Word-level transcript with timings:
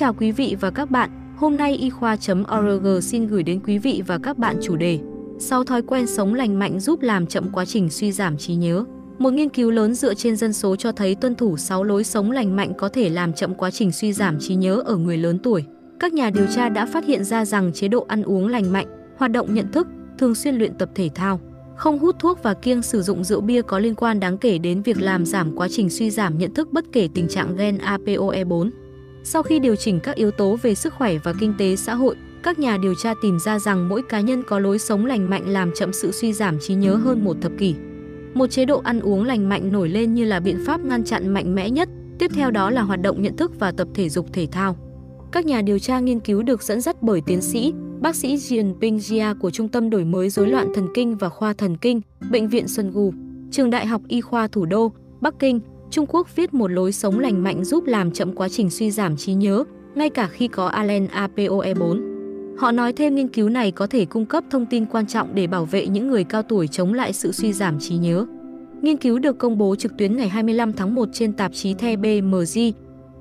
chào 0.00 0.14
quý 0.14 0.32
vị 0.32 0.56
và 0.60 0.70
các 0.70 0.90
bạn. 0.90 1.10
Hôm 1.36 1.56
nay 1.56 1.74
y 1.74 1.90
khoa.org 1.90 3.00
xin 3.02 3.26
gửi 3.26 3.42
đến 3.42 3.60
quý 3.66 3.78
vị 3.78 4.02
và 4.06 4.18
các 4.22 4.38
bạn 4.38 4.56
chủ 4.62 4.76
đề 4.76 4.98
6 5.38 5.64
thói 5.64 5.82
quen 5.82 6.06
sống 6.06 6.34
lành 6.34 6.58
mạnh 6.58 6.80
giúp 6.80 7.02
làm 7.02 7.26
chậm 7.26 7.48
quá 7.52 7.64
trình 7.64 7.90
suy 7.90 8.12
giảm 8.12 8.36
trí 8.38 8.54
nhớ. 8.54 8.84
Một 9.18 9.32
nghiên 9.32 9.48
cứu 9.48 9.70
lớn 9.70 9.94
dựa 9.94 10.14
trên 10.14 10.36
dân 10.36 10.52
số 10.52 10.76
cho 10.76 10.92
thấy 10.92 11.14
tuân 11.14 11.34
thủ 11.34 11.56
6 11.56 11.84
lối 11.84 12.04
sống 12.04 12.30
lành 12.30 12.56
mạnh 12.56 12.72
có 12.78 12.88
thể 12.88 13.08
làm 13.08 13.32
chậm 13.32 13.54
quá 13.54 13.70
trình 13.70 13.92
suy 13.92 14.12
giảm 14.12 14.38
trí 14.40 14.54
nhớ 14.54 14.82
ở 14.86 14.96
người 14.96 15.16
lớn 15.16 15.38
tuổi. 15.38 15.64
Các 16.00 16.12
nhà 16.12 16.30
điều 16.30 16.46
tra 16.46 16.68
đã 16.68 16.86
phát 16.86 17.04
hiện 17.04 17.24
ra 17.24 17.44
rằng 17.44 17.72
chế 17.72 17.88
độ 17.88 18.04
ăn 18.08 18.22
uống 18.22 18.48
lành 18.48 18.72
mạnh, 18.72 18.86
hoạt 19.16 19.30
động 19.30 19.54
nhận 19.54 19.72
thức, 19.72 19.86
thường 20.18 20.34
xuyên 20.34 20.54
luyện 20.54 20.74
tập 20.74 20.90
thể 20.94 21.10
thao, 21.14 21.40
không 21.76 21.98
hút 21.98 22.16
thuốc 22.18 22.42
và 22.42 22.54
kiêng 22.54 22.82
sử 22.82 23.02
dụng 23.02 23.24
rượu 23.24 23.40
bia 23.40 23.62
có 23.62 23.78
liên 23.78 23.94
quan 23.94 24.20
đáng 24.20 24.38
kể 24.38 24.58
đến 24.58 24.82
việc 24.82 25.00
làm 25.00 25.26
giảm 25.26 25.56
quá 25.56 25.68
trình 25.70 25.90
suy 25.90 26.10
giảm 26.10 26.38
nhận 26.38 26.54
thức 26.54 26.72
bất 26.72 26.84
kể 26.92 27.08
tình 27.14 27.28
trạng 27.28 27.56
gen 27.56 27.78
APOE4. 27.78 28.70
Sau 29.24 29.42
khi 29.42 29.58
điều 29.58 29.76
chỉnh 29.76 30.00
các 30.00 30.16
yếu 30.16 30.30
tố 30.30 30.56
về 30.62 30.74
sức 30.74 30.94
khỏe 30.94 31.18
và 31.24 31.32
kinh 31.40 31.54
tế 31.58 31.76
xã 31.76 31.94
hội, 31.94 32.16
các 32.42 32.58
nhà 32.58 32.76
điều 32.82 32.94
tra 32.94 33.14
tìm 33.22 33.38
ra 33.38 33.58
rằng 33.58 33.88
mỗi 33.88 34.02
cá 34.02 34.20
nhân 34.20 34.42
có 34.46 34.58
lối 34.58 34.78
sống 34.78 35.06
lành 35.06 35.30
mạnh 35.30 35.48
làm 35.48 35.70
chậm 35.74 35.92
sự 35.92 36.12
suy 36.12 36.32
giảm 36.32 36.58
trí 36.60 36.74
nhớ 36.74 36.94
hơn 36.94 37.24
một 37.24 37.36
thập 37.40 37.52
kỷ. 37.58 37.74
Một 38.34 38.46
chế 38.46 38.64
độ 38.64 38.80
ăn 38.84 39.00
uống 39.00 39.24
lành 39.24 39.48
mạnh 39.48 39.72
nổi 39.72 39.88
lên 39.88 40.14
như 40.14 40.24
là 40.24 40.40
biện 40.40 40.64
pháp 40.66 40.80
ngăn 40.80 41.04
chặn 41.04 41.28
mạnh 41.28 41.54
mẽ 41.54 41.70
nhất, 41.70 41.88
tiếp 42.18 42.30
theo 42.34 42.50
đó 42.50 42.70
là 42.70 42.82
hoạt 42.82 43.02
động 43.02 43.22
nhận 43.22 43.36
thức 43.36 43.52
và 43.58 43.72
tập 43.72 43.88
thể 43.94 44.08
dục 44.08 44.26
thể 44.32 44.46
thao. 44.52 44.76
Các 45.32 45.46
nhà 45.46 45.62
điều 45.62 45.78
tra 45.78 46.00
nghiên 46.00 46.20
cứu 46.20 46.42
được 46.42 46.62
dẫn 46.62 46.80
dắt 46.80 47.02
bởi 47.02 47.20
tiến 47.26 47.40
sĩ, 47.40 47.72
bác 48.00 48.16
sĩ 48.16 48.36
Jian 48.36 48.78
Pingjia 48.78 49.38
của 49.38 49.50
Trung 49.50 49.68
tâm 49.68 49.90
Đổi 49.90 50.04
mới 50.04 50.30
rối 50.30 50.48
loạn 50.48 50.72
thần 50.74 50.88
kinh 50.94 51.16
và 51.16 51.28
khoa 51.28 51.52
thần 51.52 51.76
kinh, 51.76 52.00
Bệnh 52.30 52.48
viện 52.48 52.68
Xuân 52.68 52.90
Gu, 52.90 53.12
Trường 53.50 53.70
Đại 53.70 53.86
học 53.86 54.02
Y 54.08 54.20
khoa 54.20 54.48
Thủ 54.48 54.66
đô, 54.66 54.92
Bắc 55.20 55.38
Kinh, 55.38 55.60
Trung 55.90 56.06
Quốc 56.08 56.36
viết 56.36 56.54
một 56.54 56.68
lối 56.68 56.92
sống 56.92 57.18
lành 57.18 57.42
mạnh 57.42 57.64
giúp 57.64 57.86
làm 57.86 58.10
chậm 58.10 58.32
quá 58.32 58.48
trình 58.48 58.70
suy 58.70 58.90
giảm 58.90 59.16
trí 59.16 59.34
nhớ, 59.34 59.64
ngay 59.94 60.10
cả 60.10 60.28
khi 60.32 60.48
có 60.48 60.66
Alen 60.66 61.06
APOE4. 61.06 62.10
Họ 62.58 62.70
nói 62.72 62.92
thêm 62.92 63.14
nghiên 63.14 63.28
cứu 63.28 63.48
này 63.48 63.70
có 63.70 63.86
thể 63.86 64.04
cung 64.04 64.26
cấp 64.26 64.44
thông 64.50 64.66
tin 64.66 64.86
quan 64.86 65.06
trọng 65.06 65.34
để 65.34 65.46
bảo 65.46 65.64
vệ 65.64 65.86
những 65.86 66.10
người 66.10 66.24
cao 66.24 66.42
tuổi 66.42 66.68
chống 66.68 66.94
lại 66.94 67.12
sự 67.12 67.32
suy 67.32 67.52
giảm 67.52 67.78
trí 67.78 67.96
nhớ. 67.96 68.26
Nghiên 68.82 68.96
cứu 68.96 69.18
được 69.18 69.38
công 69.38 69.58
bố 69.58 69.76
trực 69.76 69.92
tuyến 69.98 70.16
ngày 70.16 70.28
25 70.28 70.72
tháng 70.72 70.94
1 70.94 71.08
trên 71.12 71.32
tạp 71.32 71.52
chí 71.54 71.74
The 71.74 71.96
BMG, 71.96 72.60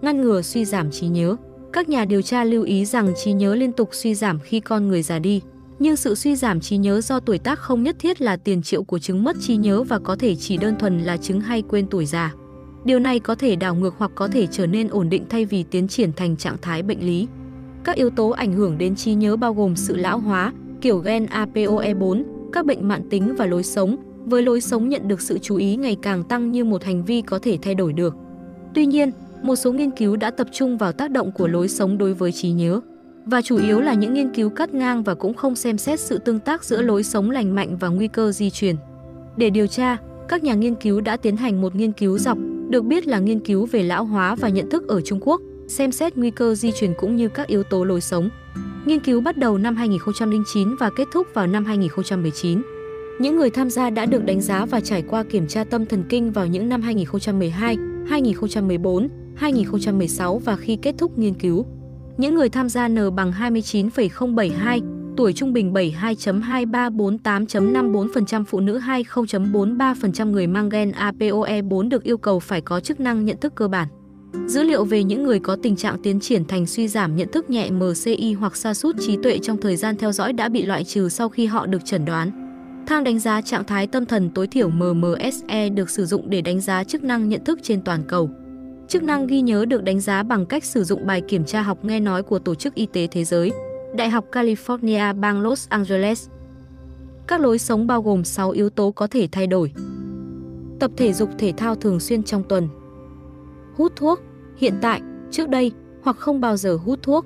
ngăn 0.01 0.21
ngừa 0.21 0.41
suy 0.41 0.65
giảm 0.65 0.91
trí 0.91 1.07
nhớ. 1.07 1.35
Các 1.73 1.89
nhà 1.89 2.05
điều 2.05 2.21
tra 2.21 2.43
lưu 2.43 2.63
ý 2.63 2.85
rằng 2.85 3.13
trí 3.23 3.33
nhớ 3.33 3.55
liên 3.55 3.71
tục 3.71 3.89
suy 3.91 4.15
giảm 4.15 4.39
khi 4.39 4.59
con 4.59 4.87
người 4.87 5.01
già 5.01 5.19
đi, 5.19 5.41
nhưng 5.79 5.95
sự 5.95 6.15
suy 6.15 6.35
giảm 6.35 6.59
trí 6.59 6.77
nhớ 6.77 7.01
do 7.01 7.19
tuổi 7.19 7.37
tác 7.37 7.59
không 7.59 7.83
nhất 7.83 7.95
thiết 7.99 8.21
là 8.21 8.37
tiền 8.37 8.61
triệu 8.61 8.83
của 8.83 8.99
chứng 8.99 9.23
mất 9.23 9.35
trí 9.39 9.55
nhớ 9.55 9.83
và 9.83 9.99
có 9.99 10.15
thể 10.15 10.35
chỉ 10.35 10.57
đơn 10.57 10.75
thuần 10.79 10.99
là 10.99 11.17
chứng 11.17 11.41
hay 11.41 11.61
quên 11.61 11.87
tuổi 11.87 12.05
già. 12.05 12.33
Điều 12.85 12.99
này 12.99 13.19
có 13.19 13.35
thể 13.35 13.55
đảo 13.55 13.75
ngược 13.75 13.95
hoặc 13.97 14.11
có 14.15 14.27
thể 14.27 14.47
trở 14.51 14.67
nên 14.67 14.87
ổn 14.87 15.09
định 15.09 15.25
thay 15.29 15.45
vì 15.45 15.63
tiến 15.63 15.87
triển 15.87 16.13
thành 16.13 16.37
trạng 16.37 16.57
thái 16.61 16.83
bệnh 16.83 17.05
lý. 17.05 17.27
Các 17.83 17.95
yếu 17.95 18.09
tố 18.09 18.29
ảnh 18.29 18.53
hưởng 18.53 18.77
đến 18.77 18.95
trí 18.95 19.13
nhớ 19.13 19.35
bao 19.35 19.53
gồm 19.53 19.75
sự 19.75 19.95
lão 19.95 20.19
hóa, 20.19 20.53
kiểu 20.81 20.99
gen 20.99 21.25
APOE4, 21.25 22.23
các 22.53 22.65
bệnh 22.65 22.87
mạng 22.87 23.09
tính 23.09 23.35
và 23.35 23.45
lối 23.45 23.63
sống, 23.63 23.95
với 24.25 24.41
lối 24.41 24.61
sống 24.61 24.89
nhận 24.89 25.07
được 25.07 25.21
sự 25.21 25.37
chú 25.37 25.55
ý 25.55 25.75
ngày 25.75 25.97
càng 26.01 26.23
tăng 26.23 26.51
như 26.51 26.65
một 26.65 26.83
hành 26.83 27.05
vi 27.05 27.21
có 27.21 27.39
thể 27.39 27.57
thay 27.61 27.75
đổi 27.75 27.93
được. 27.93 28.15
Tuy 28.73 28.85
nhiên, 28.85 29.11
một 29.43 29.55
số 29.55 29.71
nghiên 29.71 29.91
cứu 29.91 30.15
đã 30.15 30.31
tập 30.31 30.47
trung 30.51 30.77
vào 30.77 30.91
tác 30.91 31.11
động 31.11 31.31
của 31.31 31.47
lối 31.47 31.67
sống 31.67 31.97
đối 31.97 32.13
với 32.13 32.31
trí 32.31 32.51
nhớ 32.51 32.81
và 33.25 33.41
chủ 33.41 33.57
yếu 33.57 33.79
là 33.79 33.93
những 33.93 34.13
nghiên 34.13 34.33
cứu 34.33 34.49
cắt 34.49 34.73
ngang 34.73 35.03
và 35.03 35.15
cũng 35.15 35.33
không 35.33 35.55
xem 35.55 35.77
xét 35.77 35.99
sự 35.99 36.17
tương 36.17 36.39
tác 36.39 36.63
giữa 36.63 36.81
lối 36.81 37.03
sống 37.03 37.31
lành 37.31 37.55
mạnh 37.55 37.77
và 37.77 37.87
nguy 37.87 38.07
cơ 38.07 38.31
di 38.31 38.49
truyền. 38.49 38.75
Để 39.37 39.49
điều 39.49 39.67
tra, 39.67 39.97
các 40.27 40.43
nhà 40.43 40.53
nghiên 40.53 40.75
cứu 40.75 41.01
đã 41.01 41.17
tiến 41.17 41.37
hành 41.37 41.61
một 41.61 41.75
nghiên 41.75 41.91
cứu 41.91 42.17
dọc, 42.17 42.37
được 42.69 42.85
biết 42.85 43.07
là 43.07 43.19
nghiên 43.19 43.39
cứu 43.39 43.65
về 43.65 43.83
lão 43.83 44.05
hóa 44.05 44.35
và 44.35 44.49
nhận 44.49 44.69
thức 44.69 44.87
ở 44.87 45.01
Trung 45.01 45.19
Quốc, 45.21 45.41
xem 45.67 45.91
xét 45.91 46.17
nguy 46.17 46.31
cơ 46.31 46.55
di 46.55 46.71
truyền 46.71 46.93
cũng 46.97 47.15
như 47.15 47.27
các 47.27 47.47
yếu 47.47 47.63
tố 47.63 47.83
lối 47.83 48.01
sống. 48.01 48.29
Nghiên 48.85 48.99
cứu 48.99 49.21
bắt 49.21 49.37
đầu 49.37 49.57
năm 49.57 49.75
2009 49.75 50.75
và 50.75 50.89
kết 50.89 51.07
thúc 51.13 51.27
vào 51.33 51.47
năm 51.47 51.65
2019. 51.65 52.61
Những 53.19 53.37
người 53.37 53.49
tham 53.49 53.69
gia 53.69 53.89
đã 53.89 54.05
được 54.05 54.25
đánh 54.25 54.41
giá 54.41 54.65
và 54.65 54.79
trải 54.79 55.03
qua 55.09 55.23
kiểm 55.23 55.47
tra 55.47 55.63
tâm 55.63 55.85
thần 55.85 56.03
kinh 56.09 56.31
vào 56.31 56.47
những 56.47 56.69
năm 56.69 56.81
2012, 56.81 57.77
2014, 58.07 59.09
2016 59.35 60.39
và 60.39 60.55
khi 60.55 60.77
kết 60.81 60.95
thúc 60.97 61.17
nghiên 61.17 61.33
cứu. 61.33 61.65
Những 62.17 62.35
người 62.35 62.49
tham 62.49 62.69
gia 62.69 62.87
N 62.87 63.15
bằng 63.15 63.31
29,072, 63.31 64.81
tuổi 65.17 65.33
trung 65.33 65.53
bình 65.53 65.73
72.2348.54%, 65.73 68.43
phụ 68.43 68.59
nữ 68.59 68.79
20.43% 68.79 70.31
người 70.31 70.47
mang 70.47 70.69
gen 70.69 70.91
APOE4 70.91 71.89
được 71.89 72.03
yêu 72.03 72.17
cầu 72.17 72.39
phải 72.39 72.61
có 72.61 72.79
chức 72.79 72.99
năng 72.99 73.25
nhận 73.25 73.37
thức 73.37 73.55
cơ 73.55 73.67
bản. 73.67 73.87
Dữ 74.47 74.63
liệu 74.63 74.85
về 74.85 75.03
những 75.03 75.23
người 75.23 75.39
có 75.39 75.57
tình 75.63 75.75
trạng 75.75 76.01
tiến 76.03 76.19
triển 76.19 76.45
thành 76.45 76.65
suy 76.65 76.87
giảm 76.87 77.15
nhận 77.15 77.31
thức 77.31 77.49
nhẹ 77.49 77.69
MCI 77.69 78.33
hoặc 78.33 78.55
sa 78.55 78.73
sút 78.73 78.95
trí 78.99 79.17
tuệ 79.23 79.37
trong 79.37 79.61
thời 79.61 79.75
gian 79.75 79.97
theo 79.97 80.11
dõi 80.11 80.33
đã 80.33 80.49
bị 80.49 80.65
loại 80.65 80.83
trừ 80.83 81.09
sau 81.09 81.29
khi 81.29 81.45
họ 81.45 81.65
được 81.65 81.85
chẩn 81.85 82.05
đoán. 82.05 82.31
Thang 82.87 83.03
đánh 83.03 83.19
giá 83.19 83.41
trạng 83.41 83.63
thái 83.63 83.87
tâm 83.87 84.05
thần 84.05 84.29
tối 84.29 84.47
thiểu 84.47 84.69
MMSE 84.69 85.69
được 85.69 85.89
sử 85.89 86.05
dụng 86.05 86.29
để 86.29 86.41
đánh 86.41 86.61
giá 86.61 86.83
chức 86.83 87.03
năng 87.03 87.29
nhận 87.29 87.43
thức 87.43 87.59
trên 87.63 87.81
toàn 87.81 88.03
cầu. 88.07 88.29
Chức 88.87 89.03
năng 89.03 89.27
ghi 89.27 89.41
nhớ 89.41 89.65
được 89.65 89.83
đánh 89.83 89.99
giá 89.99 90.23
bằng 90.23 90.45
cách 90.45 90.63
sử 90.63 90.83
dụng 90.83 91.07
bài 91.07 91.21
kiểm 91.21 91.45
tra 91.45 91.61
học 91.61 91.85
nghe 91.85 91.99
nói 91.99 92.23
của 92.23 92.39
Tổ 92.39 92.55
chức 92.55 92.75
Y 92.75 92.85
tế 92.85 93.07
Thế 93.11 93.23
giới, 93.23 93.51
Đại 93.99 94.09
học 94.09 94.25
California 94.31 95.19
bang 95.19 95.41
Los 95.41 95.69
Angeles. 95.69 96.29
Các 97.27 97.41
lối 97.41 97.59
sống 97.59 97.87
bao 97.87 98.01
gồm 98.01 98.23
6 98.23 98.49
yếu 98.51 98.69
tố 98.69 98.91
có 98.91 99.07
thể 99.07 99.27
thay 99.31 99.47
đổi. 99.47 99.73
Tập 100.79 100.91
thể 100.97 101.13
dục 101.13 101.29
thể 101.37 101.53
thao 101.57 101.75
thường 101.75 101.99
xuyên 101.99 102.23
trong 102.23 102.43
tuần. 102.49 102.67
Hút 103.75 103.91
thuốc, 103.95 104.19
hiện 104.57 104.73
tại, 104.81 105.01
trước 105.31 105.49
đây 105.49 105.71
hoặc 106.01 106.17
không 106.17 106.41
bao 106.41 106.57
giờ 106.57 106.77
hút 106.85 106.99
thuốc. 107.03 107.25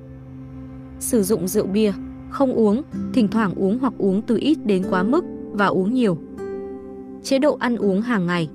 Sử 0.99 1.23
dụng 1.23 1.47
rượu 1.47 1.65
bia, 1.65 1.93
không 2.29 2.53
uống, 2.53 2.81
thỉnh 3.13 3.27
thoảng 3.27 3.53
uống 3.55 3.79
hoặc 3.79 3.93
uống 3.97 4.21
từ 4.21 4.37
ít 4.41 4.57
đến 4.65 4.83
quá 4.89 5.03
mức 5.03 5.25
và 5.51 5.65
uống 5.65 5.93
nhiều. 5.93 6.17
Chế 7.23 7.39
độ 7.39 7.57
ăn 7.59 7.75
uống 7.75 8.01
hàng 8.01 8.25
ngày. 8.25 8.49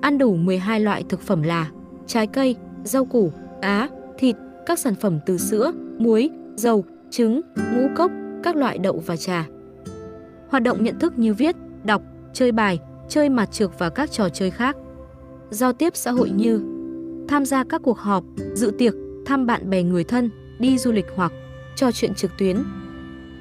Ăn 0.00 0.18
đủ 0.18 0.36
12 0.36 0.80
loại 0.80 1.04
thực 1.08 1.20
phẩm 1.20 1.42
là 1.42 1.70
trái 2.06 2.26
cây, 2.26 2.56
rau 2.84 3.04
củ, 3.04 3.32
á, 3.60 3.88
thịt, 4.18 4.36
các 4.66 4.78
sản 4.78 4.94
phẩm 4.94 5.18
từ 5.26 5.38
sữa, 5.38 5.72
muối, 5.98 6.30
dầu, 6.56 6.84
trứng, 7.10 7.40
ngũ 7.56 7.88
cốc, 7.96 8.10
các 8.42 8.56
loại 8.56 8.78
đậu 8.78 9.02
và 9.06 9.16
trà. 9.16 9.46
Hoạt 10.48 10.62
động 10.62 10.84
nhận 10.84 10.98
thức 10.98 11.18
như 11.18 11.34
viết, 11.34 11.56
đọc, 11.84 12.02
chơi 12.32 12.52
bài, 12.52 12.78
chơi 13.08 13.28
mặt 13.28 13.52
trược 13.52 13.78
và 13.78 13.90
các 13.90 14.10
trò 14.10 14.28
chơi 14.28 14.50
khác. 14.50 14.76
Giao 15.50 15.72
tiếp 15.72 15.96
xã 15.96 16.10
hội 16.10 16.30
như 16.30 16.60
tham 17.28 17.44
gia 17.44 17.64
các 17.64 17.80
cuộc 17.84 17.98
họp, 17.98 18.24
dự 18.54 18.72
tiệc, 18.78 18.94
thăm 19.26 19.46
bạn 19.46 19.70
bè 19.70 19.82
người 19.82 20.04
thân, 20.04 20.30
đi 20.58 20.78
du 20.78 20.92
lịch 20.92 21.06
hoặc 21.14 21.32
trò 21.76 21.92
chuyện 21.92 22.14
trực 22.14 22.30
tuyến. 22.38 22.56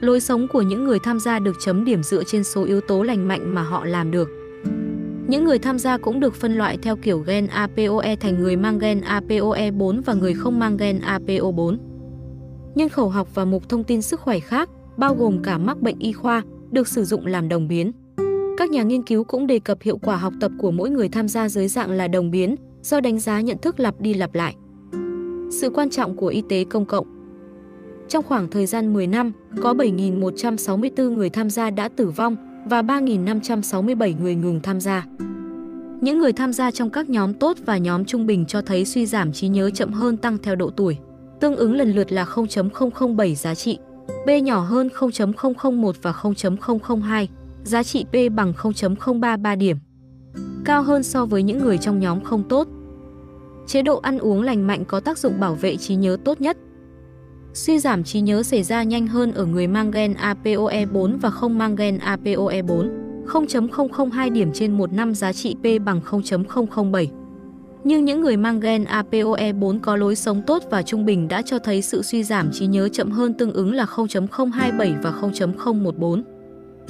Lối 0.01 0.19
sống 0.19 0.47
của 0.47 0.61
những 0.61 0.83
người 0.83 0.99
tham 0.99 1.19
gia 1.19 1.39
được 1.39 1.55
chấm 1.59 1.85
điểm 1.85 2.03
dựa 2.03 2.23
trên 2.23 2.43
số 2.43 2.63
yếu 2.63 2.81
tố 2.81 3.03
lành 3.03 3.27
mạnh 3.27 3.55
mà 3.55 3.63
họ 3.63 3.85
làm 3.85 4.11
được. 4.11 4.29
Những 5.27 5.45
người 5.45 5.59
tham 5.59 5.79
gia 5.79 5.97
cũng 5.97 6.19
được 6.19 6.35
phân 6.35 6.55
loại 6.55 6.77
theo 6.81 6.95
kiểu 6.95 7.19
gen 7.19 7.47
APOE 7.47 8.15
thành 8.15 8.39
người 8.39 8.55
mang 8.55 8.79
gen 8.79 9.01
APOE4 9.01 10.01
và 10.05 10.13
người 10.13 10.33
không 10.33 10.59
mang 10.59 10.77
gen 10.77 10.99
APO4. 10.99 11.77
Nhân 12.75 12.89
khẩu 12.89 13.09
học 13.09 13.27
và 13.33 13.45
mục 13.45 13.69
thông 13.69 13.83
tin 13.83 14.01
sức 14.01 14.19
khỏe 14.19 14.39
khác, 14.39 14.69
bao 14.97 15.15
gồm 15.15 15.41
cả 15.43 15.57
mắc 15.57 15.81
bệnh 15.81 15.99
y 15.99 16.11
khoa, 16.11 16.43
được 16.71 16.87
sử 16.87 17.03
dụng 17.03 17.25
làm 17.25 17.49
đồng 17.49 17.67
biến. 17.67 17.91
Các 18.57 18.69
nhà 18.69 18.83
nghiên 18.83 19.03
cứu 19.03 19.23
cũng 19.23 19.47
đề 19.47 19.59
cập 19.59 19.81
hiệu 19.81 19.97
quả 19.97 20.15
học 20.15 20.33
tập 20.41 20.51
của 20.57 20.71
mỗi 20.71 20.89
người 20.89 21.09
tham 21.09 21.27
gia 21.27 21.49
dưới 21.49 21.67
dạng 21.67 21.91
là 21.91 22.07
đồng 22.07 22.31
biến, 22.31 22.55
do 22.81 23.01
đánh 23.01 23.19
giá 23.19 23.41
nhận 23.41 23.57
thức 23.57 23.79
lặp 23.79 24.01
đi 24.01 24.13
lặp 24.13 24.35
lại. 24.35 24.55
Sự 25.51 25.69
quan 25.69 25.89
trọng 25.89 26.15
của 26.15 26.27
y 26.27 26.43
tế 26.49 26.63
công 26.63 26.85
cộng 26.85 27.07
Trong 28.09 28.23
khoảng 28.23 28.49
thời 28.49 28.65
gian 28.65 28.93
10 28.93 29.07
năm, 29.07 29.31
có 29.61 29.73
7.164 29.73 31.13
người 31.13 31.29
tham 31.29 31.49
gia 31.49 31.69
đã 31.69 31.89
tử 31.89 32.09
vong, 32.09 32.35
và 32.69 32.81
3.567 32.81 34.21
người 34.21 34.35
ngừng 34.35 34.59
tham 34.63 34.81
gia. 34.81 35.05
Những 36.01 36.19
người 36.19 36.33
tham 36.33 36.53
gia 36.53 36.71
trong 36.71 36.89
các 36.89 37.09
nhóm 37.09 37.33
tốt 37.33 37.57
và 37.65 37.77
nhóm 37.77 38.05
trung 38.05 38.25
bình 38.25 38.45
cho 38.45 38.61
thấy 38.61 38.85
suy 38.85 39.05
giảm 39.05 39.31
trí 39.33 39.47
nhớ 39.47 39.69
chậm 39.69 39.93
hơn 39.93 40.17
tăng 40.17 40.37
theo 40.37 40.55
độ 40.55 40.69
tuổi, 40.69 40.97
tương 41.39 41.55
ứng 41.55 41.73
lần 41.73 41.91
lượt 41.91 42.11
là 42.11 42.23
0.007 42.23 43.35
giá 43.35 43.55
trị, 43.55 43.77
B 44.25 44.29
nhỏ 44.43 44.59
hơn 44.59 44.89
0.001 44.97 45.91
và 46.01 46.11
0.002, 46.11 47.27
giá 47.63 47.83
trị 47.83 48.05
P 48.05 48.33
bằng 48.35 48.53
0.033 48.57 49.57
điểm. 49.57 49.77
Cao 50.65 50.83
hơn 50.83 51.03
so 51.03 51.25
với 51.25 51.43
những 51.43 51.59
người 51.59 51.77
trong 51.77 51.99
nhóm 51.99 52.23
không 52.23 52.43
tốt. 52.49 52.67
Chế 53.67 53.81
độ 53.81 53.99
ăn 53.99 54.19
uống 54.19 54.41
lành 54.41 54.67
mạnh 54.67 54.85
có 54.85 54.99
tác 54.99 55.17
dụng 55.17 55.39
bảo 55.39 55.55
vệ 55.55 55.77
trí 55.77 55.95
nhớ 55.95 56.17
tốt 56.25 56.41
nhất. 56.41 56.57
Suy 57.53 57.79
giảm 57.79 58.03
trí 58.03 58.21
nhớ 58.21 58.43
xảy 58.43 58.63
ra 58.63 58.83
nhanh 58.83 59.07
hơn 59.07 59.31
ở 59.31 59.45
người 59.45 59.67
mang 59.67 59.91
gen 59.91 60.13
APOE4 60.13 61.19
và 61.19 61.29
không 61.29 61.57
mang 61.57 61.75
gen 61.75 61.97
APOE4, 61.97 62.89
0.002 63.25 64.33
điểm 64.33 64.51
trên 64.53 64.77
1 64.77 64.93
năm 64.93 65.15
giá 65.15 65.33
trị 65.33 65.55
P 65.59 65.83
bằng 65.85 66.01
0.007. 66.09 67.24
Nhưng 67.87 68.05
những 68.05 68.21
người 68.21 68.37
mang 68.37 68.59
gen 68.59 68.83
APOE4 68.83 69.79
có 69.79 69.95
lối 69.95 70.15
sống 70.15 70.41
tốt 70.47 70.63
và 70.69 70.81
trung 70.81 71.05
bình 71.05 71.27
đã 71.27 71.41
cho 71.41 71.59
thấy 71.59 71.81
sự 71.81 72.01
suy 72.01 72.23
giảm 72.23 72.51
trí 72.51 72.67
nhớ 72.67 72.89
chậm 72.89 73.11
hơn 73.11 73.33
tương 73.33 73.53
ứng 73.53 73.73
là 73.73 73.85
0.027 73.85 75.01
và 75.01 75.13
0.014. 75.21 76.23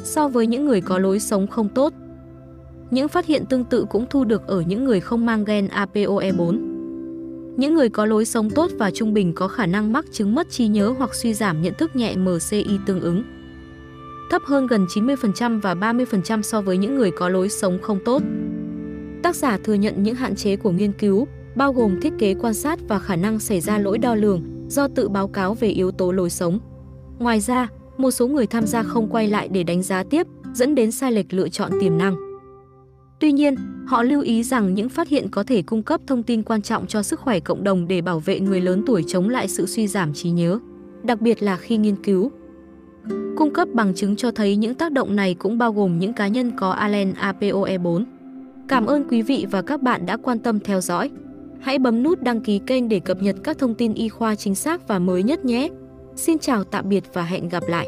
So 0.04 0.28
với 0.28 0.48
những 0.48 0.66
người 0.66 0.82
có 0.82 0.98
lối 0.98 1.20
sống 1.20 1.48
không 1.48 1.70
tốt, 1.70 1.94
những 2.92 3.08
phát 3.08 3.26
hiện 3.26 3.46
tương 3.46 3.64
tự 3.64 3.86
cũng 3.90 4.06
thu 4.10 4.24
được 4.24 4.48
ở 4.48 4.62
những 4.62 4.86
người 4.86 5.00
không 5.00 5.26
mang 5.26 5.46
gen 5.46 5.68
APOE4. 5.68 6.60
Những 7.58 7.76
người 7.76 7.90
có 7.90 8.06
lối 8.06 8.26
sống 8.26 8.50
tốt 8.50 8.72
và 8.78 8.92
trung 8.92 9.14
bình 9.14 9.34
có 9.34 9.48
khả 9.48 9.66
năng 9.66 9.94
mắc 9.94 10.06
chứng 10.12 10.36
mất 10.36 10.50
trí 10.50 10.68
nhớ 10.68 10.94
hoặc 10.98 11.16
suy 11.16 11.34
giảm 11.34 11.62
nhận 11.62 11.74
thức 11.74 11.96
nhẹ 11.96 12.16
MCI 12.16 12.80
tương 12.86 13.02
ứng. 13.02 13.24
Thấp 14.32 14.42
hơn 14.46 14.68
gần 14.68 14.86
90% 14.86 15.62
và 15.62 15.74
30% 15.74 16.42
so 16.42 16.62
với 16.62 16.78
những 16.78 16.96
người 16.96 17.12
có 17.12 17.30
lối 17.30 17.50
sống 17.50 17.80
không 17.82 18.00
tốt. 18.06 18.22
Tác 19.26 19.36
giả 19.36 19.58
thừa 19.64 19.74
nhận 19.74 20.04
những 20.04 20.16
hạn 20.16 20.36
chế 20.36 20.56
của 20.56 20.72
nghiên 20.72 20.92
cứu, 20.92 21.28
bao 21.56 21.74
gồm 21.74 22.02
thiết 22.02 22.14
kế 22.20 22.34
quan 22.34 22.54
sát 22.54 22.80
và 22.88 23.00
khả 23.00 23.16
năng 23.16 23.40
xảy 23.40 23.62
ra 23.62 23.78
lỗi 23.78 23.98
đo 23.98 24.16
lường 24.16 24.44
do 24.70 24.88
tự 24.88 25.10
báo 25.10 25.28
cáo 25.28 25.54
về 25.54 25.68
yếu 25.68 25.92
tố 25.92 26.12
lối 26.12 26.30
sống. 26.30 26.60
Ngoài 27.20 27.40
ra, 27.40 27.68
một 27.98 28.12
số 28.12 28.28
người 28.28 28.48
tham 28.48 28.66
gia 28.66 28.84
không 28.84 29.10
quay 29.10 29.28
lại 29.28 29.48
để 29.48 29.64
đánh 29.64 29.84
giá 29.84 30.04
tiếp, 30.04 30.28
dẫn 30.54 30.76
đến 30.76 30.92
sai 30.92 31.12
lệch 31.12 31.34
lựa 31.34 31.50
chọn 31.50 31.72
tiềm 31.82 31.98
năng. 31.98 32.16
Tuy 33.20 33.32
nhiên, 33.32 33.56
họ 33.88 34.04
lưu 34.04 34.22
ý 34.22 34.44
rằng 34.44 34.74
những 34.74 34.90
phát 34.90 35.08
hiện 35.08 35.28
có 35.32 35.44
thể 35.44 35.62
cung 35.62 35.84
cấp 35.84 36.02
thông 36.08 36.24
tin 36.24 36.44
quan 36.44 36.62
trọng 36.62 36.88
cho 36.88 37.04
sức 37.04 37.20
khỏe 37.20 37.40
cộng 37.40 37.64
đồng 37.64 37.88
để 37.88 38.02
bảo 38.02 38.20
vệ 38.20 38.40
người 38.40 38.62
lớn 38.62 38.84
tuổi 38.88 39.04
chống 39.08 39.30
lại 39.30 39.48
sự 39.48 39.66
suy 39.66 39.88
giảm 39.88 40.14
trí 40.14 40.30
nhớ, 40.30 40.60
đặc 41.04 41.22
biệt 41.22 41.44
là 41.44 41.58
khi 41.58 41.78
nghiên 41.78 41.96
cứu. 41.96 42.32
Cung 43.38 43.54
cấp 43.54 43.68
bằng 43.74 43.96
chứng 43.96 44.16
cho 44.16 44.32
thấy 44.32 44.56
những 44.56 44.76
tác 44.76 44.92
động 44.92 45.16
này 45.16 45.34
cũng 45.34 45.58
bao 45.58 45.74
gồm 45.74 46.00
những 46.00 46.14
cá 46.14 46.28
nhân 46.28 46.52
có 46.58 46.72
Allen 46.72 47.14
APOE4. 47.14 48.04
Cảm 48.68 48.86
ơn 48.86 49.08
quý 49.10 49.22
vị 49.22 49.46
và 49.52 49.62
các 49.62 49.82
bạn 49.82 50.06
đã 50.06 50.18
quan 50.18 50.40
tâm 50.40 50.60
theo 50.60 50.82
dõi. 50.82 51.10
Hãy 51.60 51.80
bấm 51.80 52.04
nút 52.04 52.22
đăng 52.22 52.42
ký 52.42 52.60
kênh 52.68 52.90
để 52.90 53.00
cập 53.00 53.22
nhật 53.22 53.36
các 53.44 53.58
thông 53.58 53.76
tin 53.76 53.94
y 53.94 54.10
khoa 54.10 54.36
chính 54.36 54.56
xác 54.56 54.88
và 54.88 55.00
mới 55.00 55.24
nhất 55.24 55.46
nhé. 55.46 55.70
Xin 56.16 56.40
chào, 56.40 56.64
tạm 56.64 56.90
biệt 56.90 57.04
và 57.14 57.24
hẹn 57.24 57.50
gặp 57.50 57.64
lại. 57.68 57.88